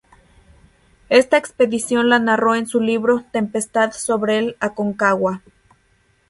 [1.09, 5.43] Esta expedición la narró en su libro ""Tempestad sobre el Aconcagua"".